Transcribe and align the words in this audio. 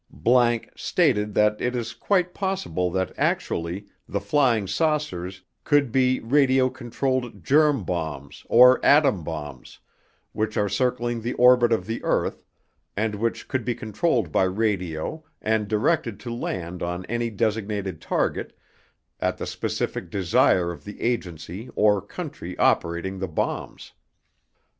____stated 0.75 1.35
that 1.35 1.61
it 1.61 1.75
is 1.75 1.93
quite 1.93 2.33
possible 2.33 2.89
that 2.89 3.13
actually 3.19 3.85
the 4.09 4.19
"flying 4.19 4.65
saucers" 4.65 5.43
could 5.63 5.91
be 5.91 6.19
radio 6.21 6.71
controlled 6.71 7.43
germ 7.45 7.83
bombs 7.83 8.43
or 8.49 8.83
atom 8.83 9.23
bombs 9.23 9.77
which 10.31 10.57
are 10.57 10.67
circling 10.67 11.21
the 11.21 11.33
orbit 11.33 11.71
of 11.71 11.85
the 11.85 12.03
earth 12.03 12.43
and 12.97 13.13
which 13.13 13.47
could 13.47 13.63
be 13.63 13.75
controlled 13.75 14.31
by 14.31 14.41
radio 14.41 15.23
and 15.39 15.67
directed 15.67 16.19
to 16.19 16.33
land 16.33 16.81
on 16.81 17.05
any 17.05 17.29
designated 17.29 18.01
target 18.01 18.57
at 19.19 19.37
the 19.37 19.45
specific 19.45 20.09
desire 20.09 20.71
of 20.71 20.83
the 20.83 20.99
agency 20.99 21.69
or 21.75 22.01
country 22.01 22.57
operating 22.57 23.19
the 23.19 23.27
bombs. 23.27 23.91